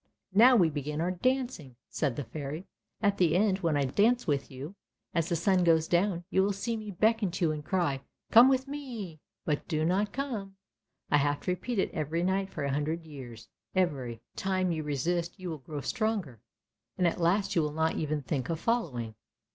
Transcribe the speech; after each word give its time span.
"Now 0.33 0.55
we 0.55 0.71
begin 0.71 0.99
our 0.99 1.11
dancing!" 1.11 1.75
said 1.87 2.15
the 2.15 2.23
Fairy; 2.23 2.65
"at 3.03 3.19
the 3.19 3.35
end 3.35 3.59
when 3.59 3.77
I 3.77 3.83
dance 3.85 4.25
with 4.25 4.49
you, 4.49 4.73
as 5.13 5.29
the 5.29 5.35
sun 5.35 5.63
goes 5.63 5.87
down 5.87 6.23
you 6.31 6.41
will 6.41 6.53
see 6.53 6.75
me 6.75 6.89
beckon 6.89 7.29
to 7.29 7.45
you 7.45 7.51
and 7.51 7.63
cry' 7.63 8.01
Come 8.31 8.49
with 8.49 8.67
me'; 8.67 9.19
but 9.45 9.67
do 9.67 9.85
not 9.85 10.11
come. 10.11 10.55
I 11.11 11.17
have 11.17 11.41
to 11.41 11.51
repeat 11.51 11.77
it 11.77 11.91
every 11.93 12.23
night 12.23 12.49
for 12.49 12.63
a 12.63 12.71
hundred 12.73 13.05
years. 13.05 13.47
Every 13.75 14.13
168 14.41 14.51
ANDERSEN'S 14.51 14.65
FAIRY 14.65 14.65
TALES 14.65 14.65
time 14.65 14.71
your 14.71 14.85
resist, 15.37 15.39
you 15.39 15.49
will 15.51 15.59
grow 15.59 15.81
stronger, 15.81 16.39
and 16.97 17.05
at 17.07 17.21
last 17.21 17.55
you 17.55 17.61
will 17.61 17.71
not 17.71 17.95
even 17.97 18.23
think 18.23 18.49
of 18.49 18.59
following. 18.59 19.13